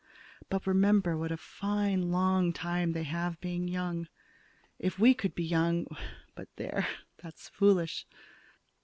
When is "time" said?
2.53-2.93